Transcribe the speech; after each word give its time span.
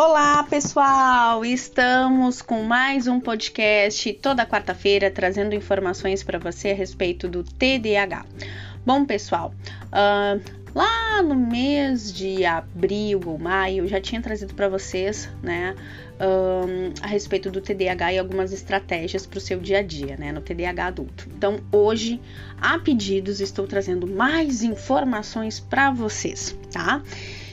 Olá, 0.00 0.44
pessoal! 0.44 1.44
Estamos 1.44 2.40
com 2.40 2.62
mais 2.62 3.08
um 3.08 3.18
podcast 3.18 4.12
toda 4.12 4.46
quarta-feira 4.46 5.10
trazendo 5.10 5.56
informações 5.56 6.22
para 6.22 6.38
você 6.38 6.70
a 6.70 6.74
respeito 6.74 7.26
do 7.26 7.42
TDAH. 7.42 8.24
Bom, 8.86 9.04
pessoal, 9.04 9.52
uh, 9.86 10.40
lá 10.72 11.20
no 11.20 11.34
mês 11.34 12.12
de 12.12 12.44
abril 12.44 13.20
ou 13.26 13.38
maio 13.38 13.82
eu 13.82 13.88
já 13.88 14.00
tinha 14.00 14.22
trazido 14.22 14.54
para 14.54 14.68
vocês, 14.68 15.28
né, 15.42 15.74
um, 16.20 16.94
a 17.02 17.08
respeito 17.08 17.50
do 17.50 17.60
TDAH 17.60 18.12
e 18.12 18.18
algumas 18.18 18.52
estratégias 18.52 19.26
para 19.26 19.38
o 19.38 19.40
seu 19.40 19.58
dia 19.58 19.78
a 19.78 19.82
dia, 19.82 20.16
né, 20.16 20.30
no 20.30 20.40
TDAH 20.40 20.86
adulto. 20.86 21.28
Então, 21.36 21.58
hoje, 21.72 22.20
a 22.60 22.78
pedidos, 22.78 23.40
estou 23.40 23.66
trazendo 23.66 24.06
mais 24.06 24.62
informações 24.62 25.58
para 25.58 25.90
vocês, 25.90 26.56
tá? 26.70 27.02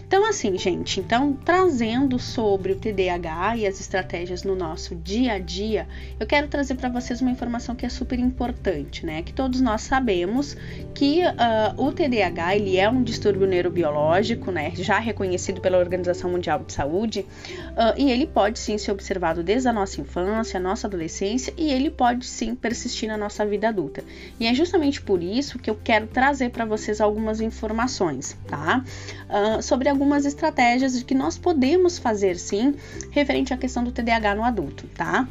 Então, 0.08 0.28
assim, 0.30 0.56
gente, 0.58 1.00
então 1.00 1.34
trazendo 1.34 2.20
sobre 2.20 2.74
o 2.74 2.76
TDAH 2.76 3.58
e 3.58 3.68
as 3.68 3.80
estratégias 3.80 4.44
no 4.44 4.56
nosso 4.56 4.96
dia 4.96 5.34
a 5.34 5.40
dia, 5.40 5.88
eu 6.20 6.28
quero 6.28 6.48
trazer 6.48 6.76
para 6.76 6.90
vocês 6.90 7.22
uma 7.22 7.32
informação 7.32 7.76
que 7.76 7.86
é 7.86 7.90
super 7.90 8.20
importante, 8.20 9.06
né? 9.06 9.24
Que 9.24 9.34
todos 9.34 9.62
nós 9.62 9.82
sabemos 9.82 10.56
que 10.94 11.22
uh, 11.24 11.82
o 11.82 11.92
TDAH 11.92 12.56
ele 12.56 12.78
é 12.78 12.88
um 12.88 13.02
distúrbio 13.02 13.48
neurobiológico, 13.48 14.52
né? 14.52 14.72
Já 14.76 15.00
reconhecido 15.00 15.60
pela 15.60 15.80
Organização 15.80 16.30
Mundial 16.30 16.60
de 16.64 16.72
Saúde, 16.72 17.26
uh, 17.72 17.98
e 17.98 18.12
ele 18.12 18.28
pode 18.28 18.60
sim 18.60 18.78
ser 18.78 18.92
observado 18.92 19.42
desde 19.42 19.68
a 19.68 19.74
nossa 19.74 20.00
infância, 20.00 20.60
a 20.60 20.64
nossa 20.64 20.86
adolescência, 20.86 21.54
e 21.58 21.72
ele 21.72 21.90
pode 21.90 22.26
sim 22.26 22.54
persistir 22.54 23.10
na 23.10 23.18
nossa 23.18 23.46
vida 23.46 23.70
adulta. 23.70 24.04
E 24.40 24.46
é 24.46 24.54
justamente 24.54 25.02
por 25.02 25.24
isso 25.24 25.58
que 25.58 25.70
eu 25.70 25.78
quero 25.84 26.06
trazer 26.08 26.52
para 26.52 26.64
vocês 26.64 27.02
algumas 27.02 27.42
informações, 27.42 28.38
tá? 28.48 28.84
Uh, 29.30 29.62
sobre 29.62 29.90
algumas 29.96 30.26
estratégias 30.26 30.98
de 30.98 31.06
que 31.06 31.16
nós 31.16 31.38
podemos 31.38 31.98
fazer 31.98 32.38
sim 32.38 32.76
referente 33.12 33.54
à 33.54 33.58
questão 33.58 33.82
do 33.82 33.94
TDAH 33.94 34.36
no 34.36 34.44
adulto, 34.44 34.86
tá? 34.88 35.26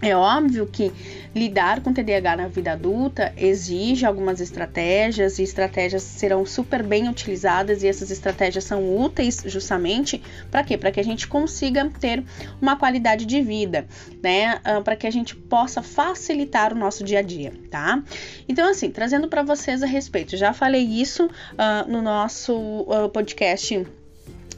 É 0.00 0.14
óbvio 0.14 0.64
que 0.64 0.92
lidar 1.34 1.80
com 1.80 1.92
TDAH 1.92 2.36
na 2.36 2.46
vida 2.46 2.72
adulta 2.72 3.32
exige 3.36 4.06
algumas 4.06 4.40
estratégias 4.40 5.40
e 5.40 5.42
estratégias 5.42 6.04
serão 6.04 6.46
super 6.46 6.84
bem 6.84 7.08
utilizadas 7.08 7.82
e 7.82 7.88
essas 7.88 8.08
estratégias 8.10 8.62
são 8.62 8.96
úteis 8.96 9.42
justamente 9.46 10.22
para 10.52 10.62
quê? 10.62 10.78
Para 10.78 10.92
que 10.92 11.00
a 11.00 11.04
gente 11.04 11.26
consiga 11.26 11.90
ter 11.98 12.22
uma 12.62 12.76
qualidade 12.76 13.26
de 13.26 13.42
vida, 13.42 13.88
né? 14.22 14.56
Uh, 14.58 14.82
para 14.84 14.94
que 14.94 15.06
a 15.06 15.10
gente 15.10 15.34
possa 15.34 15.82
facilitar 15.82 16.72
o 16.72 16.76
nosso 16.76 17.02
dia 17.02 17.18
a 17.18 17.22
dia, 17.22 17.52
tá? 17.68 18.00
Então, 18.48 18.70
assim, 18.70 18.90
trazendo 18.90 19.26
para 19.26 19.42
vocês 19.42 19.82
a 19.82 19.86
respeito, 19.86 20.36
já 20.36 20.52
falei 20.52 20.82
isso 20.82 21.26
uh, 21.26 21.90
no 21.90 22.00
nosso 22.00 22.54
uh, 22.54 23.08
podcast 23.12 23.84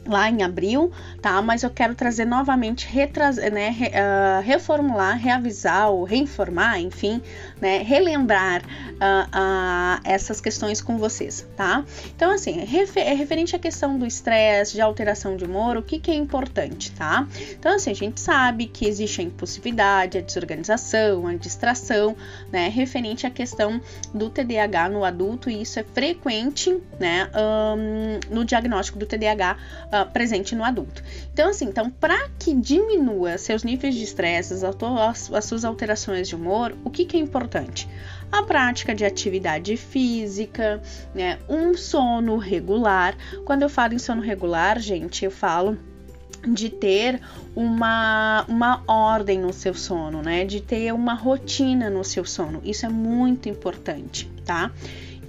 lá 0.05 0.29
em 0.29 0.41
abril, 0.43 0.91
tá? 1.21 1.41
Mas 1.41 1.63
eu 1.63 1.69
quero 1.69 1.93
trazer 1.93 2.25
novamente, 2.25 2.87
retrazer, 2.87 3.51
né, 3.51 3.69
re, 3.69 3.87
uh, 3.87 4.41
reformular, 4.41 5.17
reavisar 5.17 5.89
ou 5.89 6.03
reinformar, 6.03 6.79
enfim, 6.79 7.21
né, 7.59 7.79
relembrar 7.79 8.61
uh, 8.61 9.27
uh, 9.27 10.01
essas 10.03 10.41
questões 10.41 10.81
com 10.81 10.97
vocês, 10.97 11.47
tá? 11.55 11.85
Então, 12.15 12.31
assim, 12.31 12.63
refer, 12.65 13.01
é 13.01 13.13
referente 13.13 13.55
à 13.55 13.59
questão 13.59 13.97
do 13.97 14.05
estresse, 14.05 14.73
de 14.73 14.81
alteração 14.81 15.35
de 15.35 15.45
humor, 15.45 15.77
o 15.77 15.83
que, 15.83 15.99
que 15.99 16.09
é 16.09 16.15
importante, 16.15 16.91
tá? 16.91 17.27
Então, 17.51 17.75
assim, 17.75 17.91
a 17.91 17.95
gente 17.95 18.19
sabe 18.19 18.65
que 18.65 18.87
existe 18.87 19.21
a 19.21 19.23
impulsividade, 19.23 20.17
a 20.17 20.21
desorganização, 20.21 21.27
a 21.27 21.35
distração, 21.35 22.15
né, 22.51 22.69
referente 22.69 23.27
à 23.27 23.29
questão 23.29 23.79
do 24.13 24.29
TDAH 24.29 24.89
no 24.89 25.05
adulto, 25.05 25.49
e 25.49 25.61
isso 25.61 25.79
é 25.79 25.83
frequente, 25.83 26.75
né, 26.99 27.29
um, 27.35 28.35
no 28.35 28.43
diagnóstico 28.43 28.97
do 28.97 29.05
TDAH 29.05 29.57
uh, 29.87 30.09
presente 30.11 30.55
no 30.55 30.63
adulto. 30.63 31.03
Então, 31.33 31.49
assim, 31.49 31.65
então, 31.65 31.89
para 31.89 32.29
que 32.39 32.53
diminua 32.53 33.37
seus 33.37 33.63
níveis 33.63 33.95
de 33.95 34.03
estresse, 34.03 34.53
as, 34.53 35.31
as, 35.31 35.45
suas 35.45 35.65
alterações 35.65 36.27
de 36.27 36.35
humor, 36.35 36.75
o 36.83 36.89
que, 36.89 37.05
que 37.05 37.17
é 37.17 37.19
importante? 37.19 37.87
A 38.31 38.43
prática 38.43 38.95
de 38.95 39.03
atividade 39.03 39.75
física, 39.75 40.81
né? 41.13 41.37
Um 41.49 41.75
sono 41.75 42.37
regular. 42.37 43.15
Quando 43.45 43.63
eu 43.63 43.69
falo 43.69 43.93
em 43.93 43.99
sono 43.99 44.21
regular, 44.21 44.79
gente, 44.79 45.25
eu 45.25 45.31
falo 45.31 45.77
de 46.47 46.69
ter 46.69 47.21
uma, 47.55 48.45
uma 48.47 48.83
ordem 48.87 49.39
no 49.39 49.53
seu 49.53 49.73
sono, 49.73 50.21
né? 50.21 50.45
De 50.45 50.61
ter 50.61 50.93
uma 50.93 51.13
rotina 51.13 51.89
no 51.89 52.03
seu 52.03 52.25
sono. 52.25 52.61
Isso 52.63 52.85
é 52.85 52.89
muito 52.89 53.49
importante, 53.49 54.31
tá? 54.45 54.71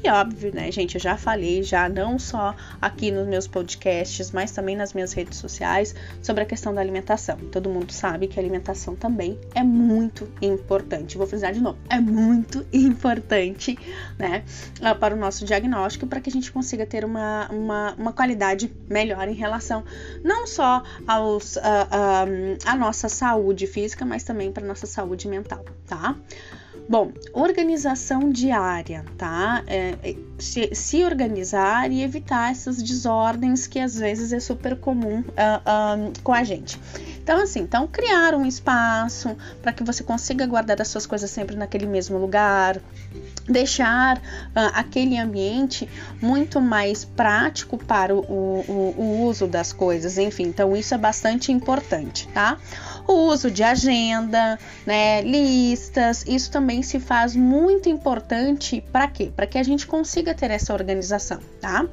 E 0.05 0.11
óbvio, 0.11 0.53
né, 0.53 0.73
gente, 0.73 0.97
eu 0.97 1.01
já 1.01 1.17
falei, 1.17 1.63
já 1.63 1.89
não 1.89 2.19
só 2.19 2.57
aqui 2.81 3.13
nos 3.13 3.25
meus 3.29 3.47
podcasts, 3.47 4.33
mas 4.33 4.51
também 4.51 4.75
nas 4.75 4.93
minhas 4.93 5.13
redes 5.13 5.39
sociais, 5.39 5.95
sobre 6.21 6.43
a 6.43 6.47
questão 6.47 6.75
da 6.75 6.81
alimentação. 6.81 7.37
Todo 7.53 7.71
mundo 7.71 7.93
sabe 7.93 8.27
que 8.27 8.39
a 8.39 8.43
alimentação 8.43 8.97
também 8.97 9.39
é 9.55 9.63
muito 9.63 10.29
importante. 10.43 11.17
Vou 11.17 11.27
frisar 11.27 11.53
de 11.53 11.61
novo, 11.61 11.79
é 11.89 12.01
muito 12.01 12.67
importante, 12.73 13.79
né, 14.19 14.43
ah, 14.81 14.93
para 14.95 15.15
o 15.15 15.19
nosso 15.19 15.45
diagnóstico, 15.45 16.05
para 16.07 16.21
que 16.21 16.29
a 16.29 16.33
gente 16.33 16.51
consiga 16.51 16.85
ter 16.85 17.05
uma, 17.05 17.49
uma, 17.53 17.95
uma 17.97 18.13
qualidade 18.13 18.73
melhor 18.89 19.29
em 19.29 19.35
relação 19.35 19.85
não 20.25 20.49
só 20.49 20.83
aos, 21.07 21.57
a, 21.59 21.89
a, 21.91 22.73
a 22.73 22.77
nossa 22.77 23.09
saúde 23.09 23.69
física, 23.69 24.05
mas 24.05 24.25
também 24.25 24.51
para 24.51 24.67
nossa 24.67 24.87
saúde 24.87 25.29
mental, 25.29 25.65
tá? 25.87 26.17
Bom, 26.89 27.13
organização 27.33 28.29
diária, 28.31 29.05
tá? 29.17 29.63
É, 29.67 29.95
é, 30.03 30.17
se, 30.39 30.75
se, 30.75 31.05
organizar 31.05 31.91
e 31.91 32.03
evitar 32.03 32.51
essas 32.51 32.83
desordens 32.83 33.67
que 33.67 33.79
às 33.79 33.97
vezes 33.99 34.33
é 34.33 34.41
super 34.41 34.77
comum 34.77 35.21
uh, 35.21 35.23
uh, 35.23 36.13
com 36.23 36.33
a 36.33 36.43
gente. 36.43 36.79
Então, 37.23 37.41
assim, 37.41 37.61
então 37.61 37.87
criar 37.87 38.35
um 38.35 38.45
espaço 38.45 39.37
para 39.63 39.73
que 39.73 39.85
você 39.85 40.03
consiga 40.03 40.45
guardar 40.45 40.83
as 40.83 40.89
suas 40.89 41.07
coisas 41.07 41.31
sempre 41.31 41.55
naquele 41.55 41.87
mesmo 41.87 42.19
lugar, 42.19 42.81
deixar 43.49 44.19
uh, 44.19 44.73
aquele 44.75 45.17
ambiente 45.17 45.89
muito 46.21 46.61
mais 46.61 47.05
prático 47.05 47.79
para 47.79 48.15
o, 48.15 48.19
o, 48.19 48.95
o 48.99 49.23
uso 49.23 49.47
das 49.47 49.73
coisas, 49.73 50.19
enfim, 50.19 50.45
então 50.45 50.77
isso 50.77 50.95
é 50.95 50.99
bastante 50.99 51.53
importante, 51.53 52.29
tá? 52.35 52.59
O 53.07 53.13
uso 53.29 53.51
de 53.51 53.63
agenda, 53.63 54.59
né, 54.87 55.23
listas, 55.23 56.25
isso 56.27 56.51
também 56.51 56.83
se 56.83 57.01
faz 57.01 57.35
muito 57.35 57.89
importante 57.89 58.83
para 58.93 59.09
quê? 59.09 59.33
Para 59.35 59.47
que 59.47 59.59
a 59.59 59.63
gente 59.63 59.87
consiga 59.87 60.35
ter 60.35 60.51
essa 60.51 60.73
organização, 60.73 61.41
tá? 61.61 61.87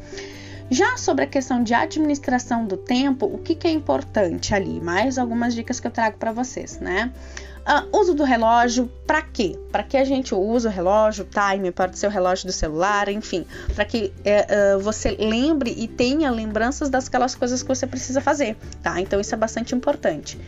Já 0.71 0.97
sobre 0.97 1.23
a 1.23 1.27
questão 1.27 1.63
de 1.63 1.73
administração 1.73 2.65
do 2.65 2.77
tempo, 2.77 3.25
o 3.25 3.39
que, 3.39 3.55
que 3.55 3.67
é 3.67 3.71
importante 3.71 4.53
ali? 4.53 4.79
Mais 4.79 5.17
algumas 5.17 5.55
dicas 5.55 5.79
que 5.79 5.87
eu 5.87 5.91
trago 5.91 6.17
para 6.17 6.31
vocês, 6.31 6.79
né? 6.79 7.11
Uh, 7.59 7.99
uso 7.99 8.13
do 8.13 8.23
relógio, 8.23 8.89
para 9.05 9.21
quê? 9.21 9.57
Para 9.71 9.83
que 9.83 9.97
a 9.97 10.03
gente 10.03 10.33
use 10.33 10.67
o 10.67 10.69
relógio, 10.69 11.25
time, 11.25 11.71
pode 11.71 11.97
ser 11.97 12.07
o 12.07 12.09
relógio 12.09 12.45
do 12.47 12.51
celular, 12.51 13.09
enfim, 13.09 13.45
para 13.75 13.83
que 13.83 14.13
uh, 14.25 14.79
você 14.79 15.11
lembre 15.19 15.73
e 15.77 15.87
tenha 15.87 16.31
lembranças 16.31 16.89
daquelas 16.89 17.35
coisas 17.35 17.61
que 17.61 17.67
você 17.67 17.85
precisa 17.85 18.21
fazer, 18.21 18.55
tá? 18.81 19.01
Então 19.01 19.19
isso 19.19 19.33
é 19.33 19.37
bastante 19.37 19.75
importante. 19.75 20.39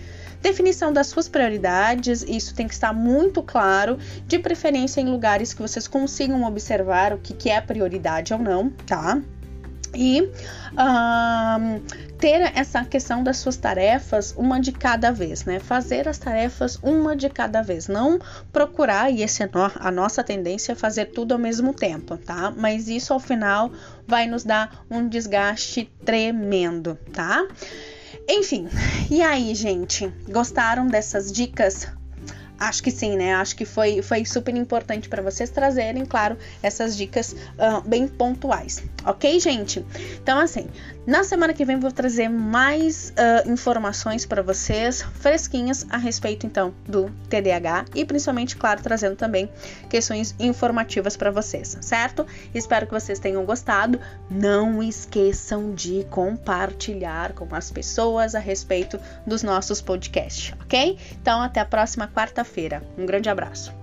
Definição 0.41 0.91
das 0.91 1.07
suas 1.07 1.29
prioridades, 1.29 2.23
isso 2.27 2.55
tem 2.55 2.67
que 2.67 2.73
estar 2.73 2.93
muito 2.93 3.43
claro, 3.43 3.97
de 4.27 4.39
preferência 4.39 4.99
em 4.99 5.09
lugares 5.09 5.53
que 5.53 5.61
vocês 5.61 5.87
consigam 5.87 6.43
observar 6.43 7.13
o 7.13 7.17
que, 7.17 7.33
que 7.33 7.49
é 7.49 7.61
prioridade 7.61 8.33
ou 8.33 8.39
não, 8.39 8.69
tá? 8.69 9.21
e 9.95 10.21
um, 10.21 11.79
ter 12.17 12.51
essa 12.55 12.83
questão 12.85 13.23
das 13.23 13.37
suas 13.37 13.57
tarefas 13.57 14.33
uma 14.37 14.59
de 14.59 14.71
cada 14.71 15.11
vez, 15.11 15.43
né? 15.45 15.59
Fazer 15.59 16.07
as 16.07 16.17
tarefas 16.17 16.79
uma 16.81 17.15
de 17.15 17.29
cada 17.29 17.61
vez, 17.61 17.87
não 17.87 18.19
procurar, 18.51 19.11
e 19.11 19.23
essa 19.23 19.43
é 19.43 19.49
a 19.79 19.91
nossa 19.91 20.23
tendência 20.23 20.73
é 20.73 20.75
fazer 20.75 21.05
tudo 21.05 21.33
ao 21.33 21.39
mesmo 21.39 21.73
tempo, 21.73 22.17
tá? 22.17 22.53
Mas 22.55 22.87
isso 22.87 23.13
ao 23.13 23.19
final 23.19 23.71
vai 24.07 24.27
nos 24.27 24.43
dar 24.43 24.85
um 24.89 25.07
desgaste 25.07 25.91
tremendo, 26.05 26.97
tá? 27.11 27.45
Enfim, 28.27 28.67
e 29.09 29.21
aí, 29.21 29.53
gente? 29.55 30.07
Gostaram 30.29 30.87
dessas 30.87 31.31
dicas? 31.31 31.87
Acho 32.61 32.83
que 32.83 32.91
sim, 32.91 33.17
né? 33.17 33.33
Acho 33.33 33.55
que 33.55 33.65
foi, 33.65 34.03
foi 34.03 34.23
super 34.23 34.55
importante 34.55 35.09
para 35.09 35.19
vocês 35.23 35.49
trazerem, 35.49 36.05
claro, 36.05 36.37
essas 36.61 36.95
dicas 36.95 37.31
uh, 37.33 37.81
bem 37.83 38.07
pontuais. 38.07 38.83
Ok, 39.03 39.39
gente? 39.39 39.83
Então, 40.21 40.37
assim, 40.37 40.67
na 41.07 41.23
semana 41.23 41.55
que 41.55 41.65
vem 41.65 41.79
vou 41.79 41.91
trazer 41.91 42.29
mais 42.29 43.11
uh, 43.17 43.51
informações 43.51 44.27
para 44.27 44.43
vocês, 44.43 45.01
fresquinhas, 45.01 45.87
a 45.89 45.97
respeito, 45.97 46.45
então, 46.45 46.71
do 46.87 47.09
TDAH 47.29 47.85
e 47.95 48.05
principalmente, 48.05 48.55
claro, 48.55 48.79
trazendo 48.83 49.15
também 49.15 49.49
questões 49.89 50.35
informativas 50.39 51.17
para 51.17 51.31
vocês, 51.31 51.79
certo? 51.81 52.27
Espero 52.53 52.85
que 52.85 52.93
vocês 52.93 53.17
tenham 53.17 53.43
gostado. 53.43 53.99
Não 54.29 54.83
esqueçam 54.83 55.73
de 55.73 56.05
compartilhar 56.11 57.33
com 57.33 57.47
as 57.55 57.71
pessoas 57.71 58.35
a 58.35 58.39
respeito 58.39 58.99
dos 59.25 59.41
nossos 59.41 59.81
podcasts, 59.81 60.53
ok? 60.61 60.99
Então, 61.19 61.41
até 61.41 61.59
a 61.59 61.65
próxima 61.65 62.07
quarta-feira 62.07 62.50
feira 62.51 62.83
Um 62.97 63.05
grande 63.05 63.29
abraço. 63.29 63.80